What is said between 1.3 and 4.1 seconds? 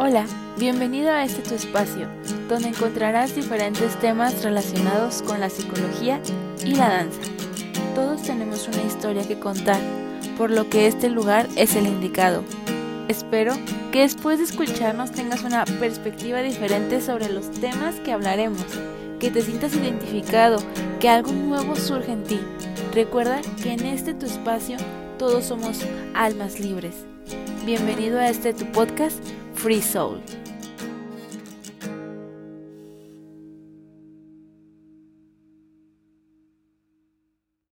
tu espacio, donde encontrarás diferentes